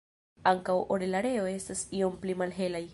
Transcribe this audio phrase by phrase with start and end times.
[0.51, 2.87] Ankaŭ orelareo estas iom pli malhelaj.